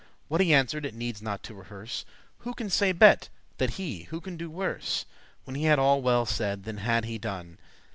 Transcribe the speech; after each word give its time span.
What 0.29 0.41
he 0.41 0.51
answer'd, 0.51 0.83
it 0.83 0.95
needs 0.95 1.21
not 1.21 1.43
to 1.43 1.53
rehearse; 1.53 2.05
Who 2.39 2.55
can 2.55 2.71
say 2.71 2.91
bet* 2.91 3.29
than 3.59 3.69
he, 3.69 4.05
who 4.05 4.19
can 4.19 4.35
do 4.35 4.49
worse? 4.49 5.03
*better 5.05 5.11
When 5.43 5.55
he 5.55 5.65
had 5.65 5.77
all 5.77 6.01
well 6.01 6.25
said, 6.25 6.63
then 6.63 6.77
had 6.77 7.05
he 7.05 7.19
done. 7.19 7.59